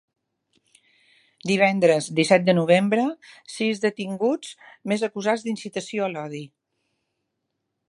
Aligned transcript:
Divendres, 1.51 2.07
disset 2.19 2.47
de 2.47 2.55
novembre– 2.59 3.03
Sis 3.57 3.83
detinguts 3.85 4.57
més 4.93 5.07
acusats 5.11 5.47
d’incitació 5.49 6.09
a 6.09 6.11
l’odi. 6.17 6.45